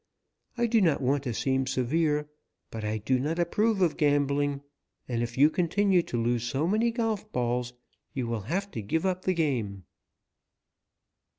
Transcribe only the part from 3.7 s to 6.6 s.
of gambling, and if you continue to lose